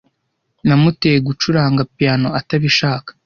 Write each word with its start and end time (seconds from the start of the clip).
Namuteye 0.67 1.17
gucuranga 1.27 1.81
piyano 1.93 2.27
atabishaka. 2.39 3.09